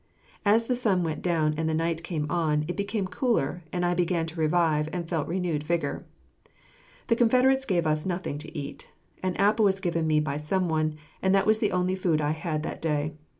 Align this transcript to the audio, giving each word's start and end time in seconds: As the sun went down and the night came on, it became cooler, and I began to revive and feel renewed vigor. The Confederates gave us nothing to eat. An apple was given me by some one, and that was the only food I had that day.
As 0.45 0.65
the 0.65 0.75
sun 0.75 1.03
went 1.03 1.21
down 1.21 1.53
and 1.57 1.69
the 1.69 1.75
night 1.75 2.01
came 2.01 2.25
on, 2.27 2.65
it 2.67 2.75
became 2.75 3.05
cooler, 3.05 3.63
and 3.71 3.85
I 3.85 3.93
began 3.93 4.25
to 4.25 4.39
revive 4.39 4.89
and 4.91 5.07
feel 5.07 5.23
renewed 5.25 5.61
vigor. 5.63 6.07
The 7.05 7.15
Confederates 7.15 7.65
gave 7.65 7.85
us 7.85 8.03
nothing 8.03 8.39
to 8.39 8.57
eat. 8.57 8.89
An 9.21 9.35
apple 9.35 9.65
was 9.65 9.79
given 9.79 10.07
me 10.07 10.19
by 10.19 10.37
some 10.37 10.67
one, 10.69 10.95
and 11.21 11.35
that 11.35 11.45
was 11.45 11.59
the 11.59 11.71
only 11.71 11.93
food 11.93 12.19
I 12.19 12.31
had 12.31 12.63
that 12.63 12.81
day. 12.81 13.13